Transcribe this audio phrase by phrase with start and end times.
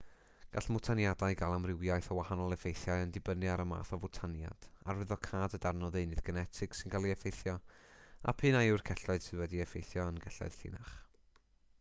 [0.53, 5.57] gall mwtaniadau gael amrywiaeth o wahanol effeithiau yn dibynnu ar y math o fwtaniad arwyddocâd
[5.59, 7.55] y darn o ddeunydd genetig sy'n cael ei effeithio
[8.33, 10.97] a p'un a yw'r celloedd sydd wedi'u heffeithio yn gelloedd llinach